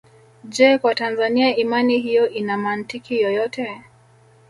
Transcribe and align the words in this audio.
Je 0.43 0.77
Kwa 0.77 0.95
Tanzania 0.95 1.55
imani 1.55 1.99
hiyo 1.99 2.29
ina 2.29 2.57
mantiki 2.57 3.21
yoyote 3.21 3.81